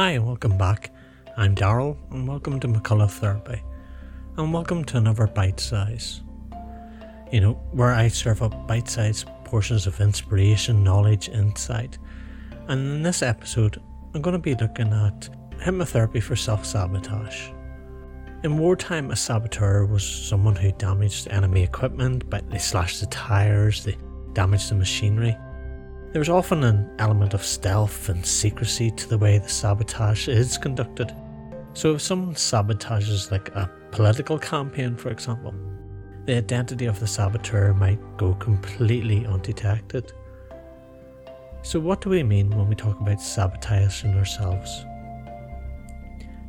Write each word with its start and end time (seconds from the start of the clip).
Hi, 0.00 0.12
and 0.12 0.24
welcome 0.24 0.56
back. 0.56 0.90
I'm 1.36 1.54
Darryl, 1.54 1.94
and 2.10 2.26
welcome 2.26 2.58
to 2.60 2.66
McCullagh 2.66 3.10
Therapy, 3.10 3.62
and 4.38 4.50
welcome 4.50 4.82
to 4.86 4.96
another 4.96 5.26
bite 5.26 5.60
size. 5.60 6.22
You 7.30 7.42
know, 7.42 7.52
where 7.72 7.90
I 7.90 8.08
serve 8.08 8.42
up 8.42 8.66
bite 8.66 8.88
sized 8.88 9.26
portions 9.44 9.86
of 9.86 10.00
inspiration, 10.00 10.82
knowledge, 10.82 11.28
insight. 11.28 11.98
And 12.68 12.80
in 12.80 13.02
this 13.02 13.20
episode, 13.20 13.82
I'm 14.14 14.22
going 14.22 14.32
to 14.32 14.38
be 14.38 14.54
looking 14.54 14.90
at 14.90 15.28
hypnotherapy 15.58 16.22
for 16.22 16.34
self 16.34 16.64
sabotage. 16.64 17.50
In 18.42 18.56
wartime, 18.56 19.10
a 19.10 19.16
saboteur 19.16 19.84
was 19.84 20.02
someone 20.02 20.56
who 20.56 20.72
damaged 20.72 21.28
enemy 21.28 21.62
equipment, 21.62 22.30
but 22.30 22.48
they 22.48 22.56
slashed 22.56 23.00
the 23.00 23.06
tires, 23.08 23.84
they 23.84 23.98
damaged 24.32 24.70
the 24.70 24.76
machinery. 24.76 25.36
There 26.12 26.18
was 26.18 26.28
often 26.28 26.64
an 26.64 26.90
element 26.98 27.34
of 27.34 27.44
stealth 27.44 28.08
and 28.08 28.26
secrecy 28.26 28.90
to 28.90 29.08
the 29.08 29.18
way 29.18 29.38
the 29.38 29.48
sabotage 29.48 30.26
is 30.26 30.58
conducted. 30.58 31.14
So, 31.72 31.94
if 31.94 32.02
someone 32.02 32.34
sabotages, 32.34 33.30
like 33.30 33.48
a 33.50 33.70
political 33.92 34.36
campaign, 34.36 34.96
for 34.96 35.10
example, 35.10 35.54
the 36.26 36.36
identity 36.36 36.86
of 36.86 36.98
the 36.98 37.06
saboteur 37.06 37.72
might 37.74 38.00
go 38.16 38.34
completely 38.34 39.24
undetected. 39.24 40.12
So, 41.62 41.78
what 41.78 42.00
do 42.00 42.10
we 42.10 42.24
mean 42.24 42.50
when 42.50 42.68
we 42.68 42.74
talk 42.74 42.98
about 43.00 43.20
sabotaging 43.20 44.16
ourselves? 44.16 44.84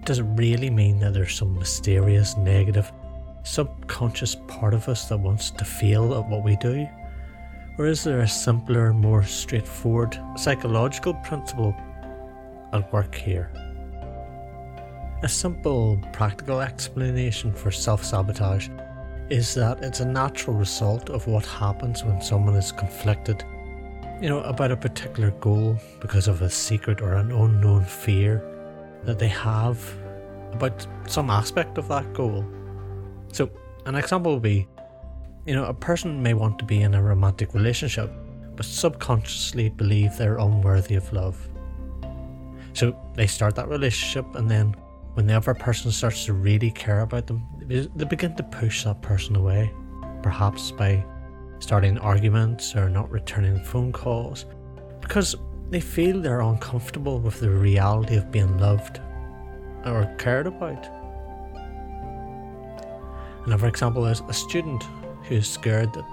Does 0.06 0.18
it 0.18 0.24
really 0.24 0.72
mean 0.72 0.98
that 1.02 1.14
there's 1.14 1.36
some 1.36 1.54
mysterious, 1.60 2.36
negative, 2.36 2.92
subconscious 3.44 4.36
part 4.48 4.74
of 4.74 4.90
us 4.90 5.08
that 5.10 5.20
wants 5.20 5.52
to 5.52 5.66
feel 5.66 6.16
at 6.16 6.28
what 6.28 6.44
we 6.44 6.56
do? 6.56 6.88
Or 7.82 7.88
is 7.88 8.04
there 8.04 8.20
a 8.20 8.28
simpler, 8.28 8.94
more 8.94 9.24
straightforward 9.24 10.16
psychological 10.36 11.16
principle 11.16 11.76
at 12.74 12.94
work 12.94 13.16
here? 13.16 13.50
A 15.24 15.28
simple, 15.28 16.00
practical 16.14 16.62
explanation 16.62 17.52
for 17.52 17.72
self 17.72 18.06
sabotage 18.06 18.70
is 19.32 19.56
that 19.56 19.84
it's 19.84 20.00
a 20.00 20.06
natural 20.06 20.56
result 20.56 21.10
of 21.10 21.26
what 21.26 21.44
happens 21.44 22.04
when 22.04 22.22
someone 22.22 22.56
is 22.56 22.72
conflicted, 22.72 23.44
you 24.22 24.30
know, 24.30 24.42
about 24.42 24.70
a 24.70 24.78
particular 24.78 25.32
goal 25.40 25.76
because 26.02 26.28
of 26.28 26.44
a 26.44 26.52
secret 26.52 27.02
or 27.02 27.16
an 27.16 27.32
unknown 27.32 27.84
fear 27.84 28.44
that 29.06 29.18
they 29.18 29.30
have 29.30 29.84
about 30.54 30.86
some 31.08 31.32
aspect 31.32 31.80
of 31.80 31.88
that 31.88 32.14
goal. 32.14 32.46
So, 33.34 33.50
an 33.88 33.96
example 33.96 34.34
would 34.34 34.44
be 34.44 34.68
you 35.46 35.56
know, 35.56 35.66
a 35.66 35.74
person 35.74 36.22
may 36.22 36.34
want 36.34 36.60
to 36.60 36.66
be 36.66 36.82
in 36.82 36.94
a 36.94 37.02
romantic 37.02 37.54
relationship, 37.54 38.12
but 38.56 38.66
subconsciously 38.66 39.70
believe 39.70 40.16
they're 40.18 40.38
unworthy 40.38 40.96
of 40.96 41.12
love. 41.12 41.50
So 42.74 42.96
they 43.16 43.28
start 43.28 43.56
that 43.56 43.68
relationship, 43.68 44.36
and 44.36 44.50
then 44.50 44.76
when 45.14 45.28
the 45.28 45.36
other 45.36 45.54
person 45.54 45.92
starts 45.92 46.26
to 46.26 46.34
really 46.34 46.72
care 46.72 47.02
about 47.02 47.28
them, 47.28 47.46
they 47.68 48.06
begin 48.06 48.36
to 48.36 48.44
push 48.44 48.84
that 48.84 49.02
person 49.02 49.36
away, 49.36 49.74
perhaps 50.22 50.72
by 50.72 51.04
starting 51.60 51.98
arguments 51.98 52.76
or 52.76 52.90
not 52.90 53.10
returning 53.12 53.62
phone 53.64 53.92
calls, 53.92 54.46
because 55.02 55.36
they 55.70 55.82
feel 55.82 56.22
they're 56.22 56.42
uncomfortable 56.42 57.20
with 57.20 57.40
the 57.40 57.50
reality 57.50 58.16
of 58.16 58.32
being 58.32 58.58
loved 58.58 59.00
or 59.86 60.14
cared 60.18 60.48
about. 60.48 60.88
Another 63.46 63.68
example 63.68 64.06
is 64.06 64.22
a 64.30 64.34
student 64.34 64.84
who's 65.32 65.50
scared 65.50 65.94
that 65.94 66.06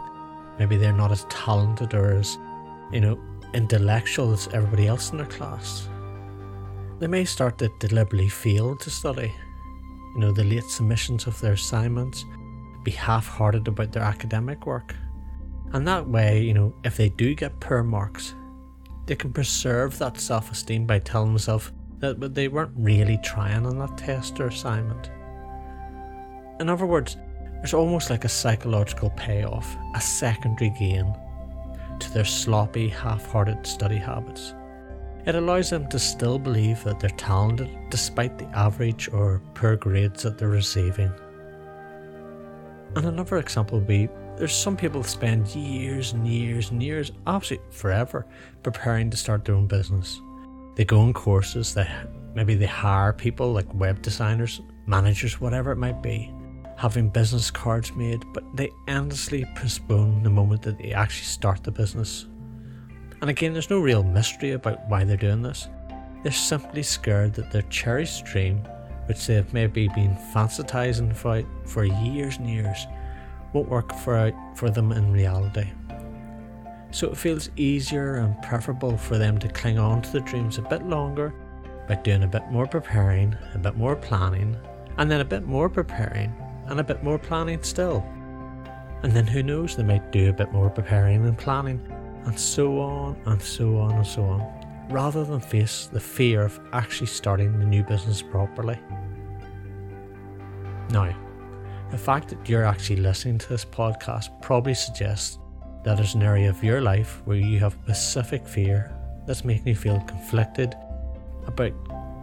maybe 0.60 0.76
they're 0.76 0.92
not 0.92 1.10
as 1.10 1.24
talented 1.24 1.92
or 1.92 2.12
as, 2.12 2.38
you 2.92 3.00
know, 3.00 3.18
intellectual 3.52 4.32
as 4.32 4.46
everybody 4.52 4.86
else 4.86 5.10
in 5.10 5.18
their 5.18 5.26
class. 5.26 5.88
They 7.00 7.08
may 7.08 7.24
start 7.24 7.58
to 7.58 7.68
deliberately 7.80 8.28
fail 8.28 8.76
to 8.76 8.90
study, 8.90 9.32
you 10.14 10.20
know, 10.20 10.30
the 10.30 10.44
late 10.44 10.64
submissions 10.64 11.26
of 11.26 11.40
their 11.40 11.54
assignments, 11.54 12.24
be 12.84 12.92
half 12.92 13.26
hearted 13.26 13.66
about 13.66 13.90
their 13.90 14.04
academic 14.04 14.66
work. 14.66 14.94
And 15.72 15.86
that 15.88 16.08
way, 16.08 16.40
you 16.40 16.54
know, 16.54 16.72
if 16.84 16.96
they 16.96 17.08
do 17.08 17.34
get 17.34 17.58
poor 17.58 17.82
marks, 17.82 18.34
they 19.06 19.16
can 19.16 19.32
preserve 19.32 19.98
that 19.98 20.20
self 20.20 20.52
esteem 20.52 20.86
by 20.86 21.00
telling 21.00 21.30
themselves 21.30 21.72
that 21.98 22.34
they 22.34 22.46
weren't 22.46 22.72
really 22.76 23.18
trying 23.24 23.66
on 23.66 23.78
that 23.78 23.98
test 23.98 24.38
or 24.38 24.46
assignment. 24.46 25.10
In 26.60 26.68
other 26.68 26.86
words, 26.86 27.16
there's 27.58 27.74
almost 27.74 28.08
like 28.08 28.24
a 28.24 28.28
psychological 28.28 29.10
payoff, 29.10 29.76
a 29.94 30.00
secondary 30.00 30.70
gain 30.70 31.14
to 31.98 32.12
their 32.12 32.24
sloppy, 32.24 32.88
half 32.88 33.26
hearted 33.26 33.66
study 33.66 33.96
habits. 33.96 34.54
It 35.26 35.34
allows 35.34 35.70
them 35.70 35.88
to 35.88 35.98
still 35.98 36.38
believe 36.38 36.82
that 36.84 37.00
they're 37.00 37.10
talented 37.10 37.68
despite 37.90 38.38
the 38.38 38.46
average 38.56 39.08
or 39.12 39.42
poor 39.54 39.76
grades 39.76 40.22
that 40.22 40.38
they're 40.38 40.48
receiving. 40.48 41.12
And 42.94 43.06
another 43.06 43.38
example 43.38 43.78
would 43.78 43.88
be 43.88 44.08
there's 44.36 44.54
some 44.54 44.76
people 44.76 45.02
that 45.02 45.08
spend 45.08 45.48
years 45.48 46.12
and 46.12 46.26
years 46.26 46.70
and 46.70 46.80
years, 46.80 47.10
absolutely 47.26 47.70
forever, 47.72 48.24
preparing 48.62 49.10
to 49.10 49.16
start 49.16 49.44
their 49.44 49.56
own 49.56 49.66
business. 49.66 50.20
They 50.76 50.84
go 50.84 51.00
on 51.00 51.12
courses, 51.12 51.74
they 51.74 51.90
maybe 52.34 52.54
they 52.54 52.66
hire 52.66 53.12
people 53.12 53.52
like 53.52 53.72
web 53.74 54.00
designers, 54.00 54.60
managers, 54.86 55.40
whatever 55.40 55.72
it 55.72 55.76
might 55.76 56.00
be 56.02 56.32
having 56.78 57.08
business 57.08 57.50
cards 57.50 57.92
made, 57.96 58.24
but 58.32 58.44
they 58.54 58.70
endlessly 58.86 59.44
postpone 59.56 60.22
the 60.22 60.30
moment 60.30 60.62
that 60.62 60.78
they 60.78 60.92
actually 60.92 61.24
start 61.24 61.64
the 61.64 61.72
business. 61.72 62.26
And 63.20 63.28
again, 63.28 63.52
there's 63.52 63.68
no 63.68 63.80
real 63.80 64.04
mystery 64.04 64.52
about 64.52 64.88
why 64.88 65.02
they're 65.02 65.16
doing 65.16 65.42
this. 65.42 65.68
They're 66.22 66.30
simply 66.30 66.84
scared 66.84 67.34
that 67.34 67.50
their 67.50 67.62
cherished 67.62 68.26
dream, 68.26 68.58
which 69.06 69.26
they've 69.26 69.52
maybe 69.52 69.88
been 69.88 70.16
fantasizing 70.32 71.20
about 71.20 71.44
for 71.68 71.84
years 71.84 72.36
and 72.36 72.48
years, 72.48 72.86
won't 73.52 73.68
work 73.68 73.92
for, 73.92 74.32
for 74.54 74.70
them 74.70 74.92
in 74.92 75.12
reality. 75.12 75.68
So 76.92 77.08
it 77.08 77.16
feels 77.16 77.50
easier 77.56 78.16
and 78.16 78.40
preferable 78.40 78.96
for 78.96 79.18
them 79.18 79.38
to 79.38 79.48
cling 79.48 79.80
on 79.80 80.00
to 80.02 80.12
the 80.12 80.20
dreams 80.20 80.58
a 80.58 80.62
bit 80.62 80.86
longer 80.86 81.34
by 81.88 81.96
doing 81.96 82.22
a 82.22 82.28
bit 82.28 82.48
more 82.52 82.68
preparing, 82.68 83.36
a 83.52 83.58
bit 83.58 83.74
more 83.76 83.96
planning, 83.96 84.56
and 84.96 85.10
then 85.10 85.20
a 85.20 85.24
bit 85.24 85.44
more 85.44 85.68
preparing 85.68 86.32
and 86.68 86.80
a 86.80 86.84
bit 86.84 87.02
more 87.02 87.18
planning 87.18 87.62
still. 87.62 88.04
And 89.02 89.12
then 89.12 89.26
who 89.26 89.42
knows, 89.42 89.76
they 89.76 89.82
might 89.82 90.12
do 90.12 90.28
a 90.28 90.32
bit 90.32 90.52
more 90.52 90.70
preparing 90.70 91.24
and 91.24 91.38
planning, 91.38 91.80
and 92.24 92.38
so 92.38 92.80
on 92.80 93.16
and 93.26 93.40
so 93.40 93.78
on 93.78 93.92
and 93.92 94.06
so 94.06 94.22
on, 94.24 94.88
rather 94.90 95.24
than 95.24 95.40
face 95.40 95.88
the 95.90 96.00
fear 96.00 96.42
of 96.42 96.60
actually 96.72 97.06
starting 97.06 97.58
the 97.58 97.64
new 97.64 97.82
business 97.82 98.22
properly. 98.22 98.78
Now, 100.90 101.14
the 101.90 101.98
fact 101.98 102.28
that 102.28 102.48
you're 102.48 102.64
actually 102.64 102.96
listening 102.96 103.38
to 103.38 103.48
this 103.48 103.64
podcast 103.64 104.42
probably 104.42 104.74
suggests 104.74 105.38
that 105.84 105.96
there's 105.96 106.14
an 106.14 106.22
area 106.22 106.50
of 106.50 106.62
your 106.62 106.80
life 106.80 107.22
where 107.24 107.36
you 107.36 107.58
have 107.60 107.76
a 107.86 107.94
specific 107.94 108.46
fear 108.46 108.92
that's 109.26 109.44
making 109.44 109.68
you 109.68 109.76
feel 109.76 110.00
conflicted 110.00 110.74
about 111.46 111.72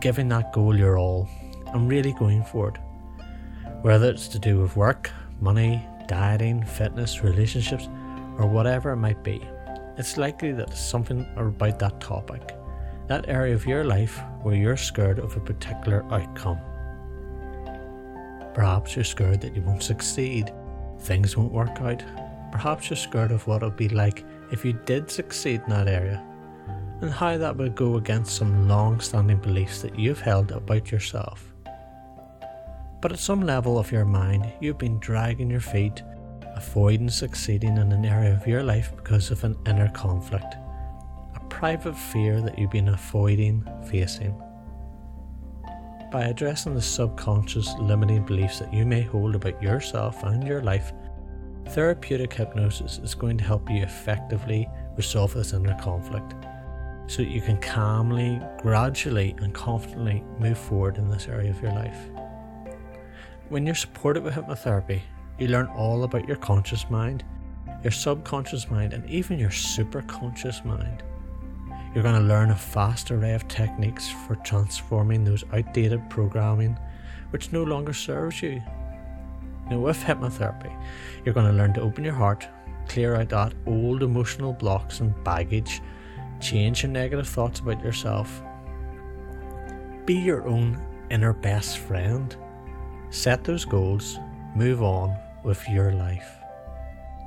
giving 0.02 0.28
that 0.30 0.52
goal 0.54 0.78
your 0.78 0.98
all 0.98 1.28
and 1.74 1.90
really 1.90 2.14
going 2.14 2.44
for 2.44 2.70
it 2.70 2.78
whether 3.86 4.10
it's 4.10 4.28
to 4.28 4.40
do 4.40 4.60
with 4.60 4.76
work, 4.76 5.12
money, 5.40 5.80
dieting, 6.08 6.64
fitness, 6.64 7.24
relationships, 7.24 7.88
or 8.40 8.48
whatever 8.48 8.94
it 8.94 8.96
might 8.96 9.24
be. 9.24 9.40
It's 9.96 10.18
likely 10.18 10.54
that 10.54 10.72
it's 10.72 10.80
something 10.80 11.24
about 11.36 11.78
that 11.78 12.02
topic, 12.02 12.58
that 13.06 13.30
area 13.30 13.54
of 13.54 13.68
your 13.68 13.84
life 13.84 14.20
where 14.42 14.56
you're 14.56 14.76
scared 14.76 15.20
of 15.20 15.38
a 15.38 15.40
particular 15.40 16.04
outcome. 16.12 16.58
Perhaps 18.56 18.96
you're 18.96 19.06
scared 19.06 19.40
that 19.42 19.56
you 19.56 19.62
won't 19.62 19.84
succeed, 19.84 20.52
things 21.02 21.38
won't 21.38 21.54
work 21.54 21.80
out. 21.82 22.02
Perhaps 22.52 22.90
you're 22.90 22.98
scared 22.98 23.32
of 23.32 23.46
what 23.46 23.62
it 23.62 23.66
would 23.66 23.78
be 23.78 23.90
like 23.90 24.26
if 24.52 24.66
you 24.66 24.74
did 24.74 25.12
succeed 25.12 25.62
in 25.64 25.70
that 25.70 25.88
area, 25.88 26.24
and 27.02 27.12
how 27.12 27.38
that 27.38 27.56
would 27.56 27.76
go 27.76 27.98
against 27.98 28.36
some 28.36 28.68
long 28.68 29.00
standing 29.00 29.38
beliefs 29.38 29.84
that 29.84 30.00
you've 30.00 30.22
held 30.22 30.52
about 30.52 30.92
yourself. 30.92 31.55
But 33.06 33.12
at 33.12 33.20
some 33.20 33.42
level 33.42 33.78
of 33.78 33.92
your 33.92 34.04
mind, 34.04 34.52
you've 34.60 34.80
been 34.80 34.98
dragging 34.98 35.52
your 35.52 35.60
feet, 35.60 36.02
avoiding 36.56 37.12
succeeding 37.12 37.78
in 37.78 37.92
an 37.92 38.04
area 38.04 38.34
of 38.34 38.48
your 38.48 38.64
life 38.64 38.92
because 38.96 39.30
of 39.30 39.44
an 39.44 39.56
inner 39.68 39.90
conflict, 39.90 40.56
a 41.36 41.40
private 41.48 41.96
fear 41.96 42.42
that 42.42 42.58
you've 42.58 42.72
been 42.72 42.88
avoiding 42.88 43.64
facing. 43.88 44.36
By 46.12 46.24
addressing 46.24 46.74
the 46.74 46.82
subconscious 46.82 47.76
limiting 47.78 48.26
beliefs 48.26 48.58
that 48.58 48.74
you 48.74 48.88
may 48.88 49.04
hold 49.04 49.36
about 49.36 49.62
yourself 49.62 50.24
and 50.24 50.44
your 50.44 50.64
life, 50.64 50.92
therapeutic 51.68 52.34
hypnosis 52.34 52.98
is 52.98 53.14
going 53.14 53.38
to 53.38 53.44
help 53.44 53.70
you 53.70 53.84
effectively 53.84 54.68
resolve 54.98 55.32
this 55.36 55.54
inner 55.54 55.78
conflict 55.80 56.34
so 57.06 57.22
that 57.22 57.30
you 57.30 57.42
can 57.42 57.58
calmly, 57.58 58.42
gradually, 58.58 59.36
and 59.44 59.54
confidently 59.54 60.24
move 60.40 60.58
forward 60.58 60.98
in 60.98 61.08
this 61.08 61.28
area 61.28 61.52
of 61.52 61.62
your 61.62 61.74
life. 61.74 62.10
When 63.50 63.64
you're 63.64 63.76
supported 63.76 64.24
with 64.24 64.34
hypnotherapy, 64.34 65.02
you 65.38 65.50
learn 65.50 65.68
all 65.68 66.04
about 66.04 66.28
your 66.28 66.38
conscious 66.38 66.90
mind, 66.90 67.24
your 67.84 67.92
subconscious 67.92 68.72
mind, 68.72 68.92
and 68.92 69.08
even 69.08 69.38
your 69.38 69.52
superconscious 69.52 70.66
mind. 70.66 71.04
You're 71.94 72.04
going 72.04 72.20
to 72.20 72.28
learn 72.28 72.50
a 72.50 72.56
vast 72.56 73.12
array 73.12 73.36
of 73.36 73.48
techniques 73.48 74.10
for 74.10 74.36
transforming 74.38 75.24
those 75.24 75.44
outdated 75.54 76.10
programming 76.10 76.76
which 77.30 77.52
no 77.52 77.62
longer 77.62 77.94
serves 77.94 78.42
you. 78.42 78.64
Now, 79.70 79.78
with 79.78 80.04
hypnotherapy, 80.04 80.76
you're 81.24 81.36
going 81.36 81.52
to 81.52 81.54
learn 81.54 81.74
to 81.74 81.82
open 81.82 82.04
your 82.04 82.14
heart, 82.14 82.48
clear 82.88 83.16
out 83.16 83.30
that 83.30 83.54
old 83.68 84.02
emotional 84.02 84.54
blocks 84.54 85.02
and 85.02 85.24
baggage, 85.24 85.84
change 86.40 86.82
your 86.82 86.92
negative 86.92 87.28
thoughts 87.28 87.60
about 87.60 87.84
yourself. 87.84 88.42
Be 90.06 90.16
your 90.16 90.48
own 90.48 90.82
inner 91.12 91.34
best 91.34 91.78
friend. 91.78 92.36
Set 93.16 93.46
those 93.46 93.64
goals, 93.64 94.20
move 94.56 94.84
on 94.84 95.18
with 95.42 95.70
your 95.70 95.94
life. 95.94 96.36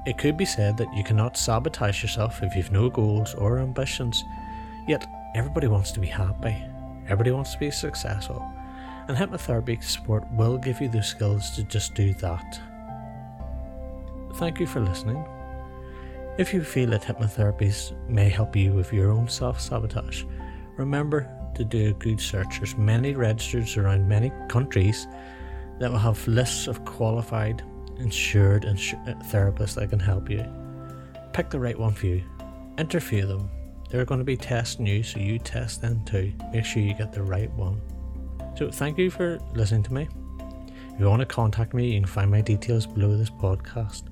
It 0.04 0.18
could 0.18 0.36
be 0.36 0.44
said 0.44 0.76
that 0.76 0.94
you 0.94 1.02
cannot 1.02 1.38
sabotage 1.38 2.02
yourself 2.02 2.42
if 2.42 2.54
you've 2.54 2.70
no 2.70 2.90
goals 2.90 3.34
or 3.34 3.58
ambitions, 3.58 4.22
yet 4.86 5.06
everybody 5.34 5.66
wants 5.66 5.90
to 5.92 6.00
be 6.00 6.06
happy, 6.06 6.54
everybody 7.04 7.30
wants 7.30 7.54
to 7.54 7.58
be 7.58 7.70
successful, 7.70 8.46
and 9.08 9.16
hypnotherapy 9.16 9.82
support 9.82 10.30
will 10.32 10.58
give 10.58 10.78
you 10.82 10.90
the 10.90 11.02
skills 11.02 11.52
to 11.52 11.64
just 11.64 11.94
do 11.94 12.12
that. 12.14 12.60
Thank 14.34 14.60
you 14.60 14.66
for 14.66 14.80
listening. 14.80 15.26
If 16.36 16.52
you 16.52 16.62
feel 16.62 16.90
that 16.90 17.02
hypnotherapies 17.02 17.96
may 18.10 18.28
help 18.28 18.54
you 18.54 18.74
with 18.74 18.92
your 18.92 19.10
own 19.10 19.26
self 19.26 19.58
sabotage, 19.58 20.24
remember 20.76 21.30
to 21.54 21.64
do 21.64 21.88
a 21.88 21.92
good 21.94 22.20
search. 22.20 22.58
There's 22.58 22.76
many 22.76 23.14
registers 23.14 23.78
around 23.78 24.06
many 24.06 24.30
countries 24.50 25.08
that 25.78 25.90
will 25.90 25.98
have 25.98 26.26
lists 26.26 26.66
of 26.66 26.84
qualified, 26.84 27.62
insured 27.98 28.64
insu- 28.64 29.08
uh, 29.08 29.14
therapists 29.24 29.74
that 29.74 29.90
can 29.90 30.00
help 30.00 30.30
you. 30.30 30.44
Pick 31.32 31.50
the 31.50 31.60
right 31.60 31.78
one 31.78 31.92
for 31.92 32.06
you. 32.06 32.22
Interview 32.78 33.26
them. 33.26 33.50
They're 33.90 34.04
going 34.04 34.18
to 34.20 34.24
be 34.24 34.36
testing 34.36 34.86
you, 34.86 35.02
so 35.02 35.18
you 35.18 35.38
test 35.38 35.80
them 35.80 36.04
too. 36.04 36.32
Make 36.52 36.64
sure 36.64 36.82
you 36.82 36.94
get 36.94 37.12
the 37.12 37.22
right 37.22 37.50
one. 37.52 37.80
So, 38.56 38.70
thank 38.70 38.98
you 38.98 39.10
for 39.10 39.38
listening 39.54 39.84
to 39.84 39.92
me. 39.92 40.08
If 40.92 41.00
you 41.00 41.08
want 41.08 41.20
to 41.20 41.26
contact 41.26 41.74
me, 41.74 41.92
you 41.92 42.00
can 42.00 42.08
find 42.08 42.30
my 42.30 42.40
details 42.40 42.86
below 42.86 43.16
this 43.16 43.30
podcast. 43.30 44.04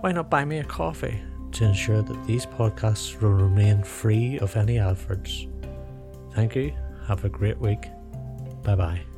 Why 0.00 0.12
not 0.12 0.30
buy 0.30 0.44
me 0.44 0.58
a 0.58 0.64
coffee 0.64 1.20
to 1.52 1.64
ensure 1.64 2.02
that 2.02 2.26
these 2.26 2.46
podcasts 2.46 3.20
will 3.20 3.30
remain 3.30 3.82
free 3.82 4.38
of 4.38 4.56
any 4.56 4.78
adverts? 4.78 5.46
Thank 6.32 6.54
you. 6.54 6.72
Have 7.06 7.24
a 7.24 7.28
great 7.28 7.58
week. 7.58 7.88
Bye 8.62 8.76
bye. 8.76 9.11